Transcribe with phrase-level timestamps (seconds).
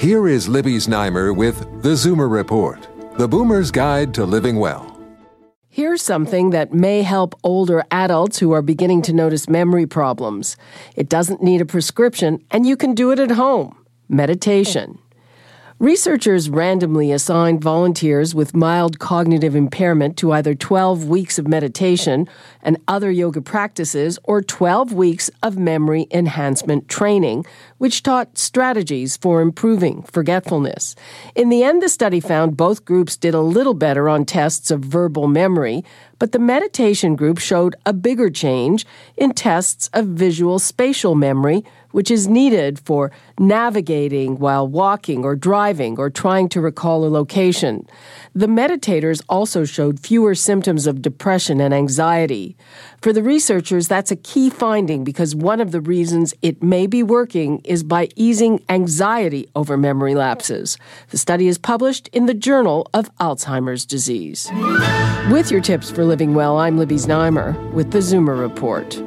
[0.00, 4.98] Here is Libby Znaimer with The Zoomer Report, the boomer's guide to living well.
[5.68, 10.56] Here's something that may help older adults who are beginning to notice memory problems.
[10.96, 13.76] It doesn't need a prescription, and you can do it at home
[14.08, 14.98] meditation.
[15.80, 22.28] Researchers randomly assigned volunteers with mild cognitive impairment to either 12 weeks of meditation
[22.60, 27.46] and other yoga practices or 12 weeks of memory enhancement training,
[27.78, 30.94] which taught strategies for improving forgetfulness.
[31.34, 34.80] In the end, the study found both groups did a little better on tests of
[34.80, 35.82] verbal memory,
[36.20, 42.10] but the meditation group showed a bigger change in tests of visual spatial memory, which
[42.10, 47.86] is needed for navigating while walking or driving or trying to recall a location.
[48.34, 52.56] The meditators also showed fewer symptoms of depression and anxiety.
[53.00, 57.02] For the researchers, that's a key finding because one of the reasons it may be
[57.02, 60.76] working is by easing anxiety over memory lapses.
[61.08, 64.48] The study is published in the Journal of Alzheimer's Disease.
[65.30, 69.00] With your tips for living well, I'm Libby Znaimer with the Zoomer Report.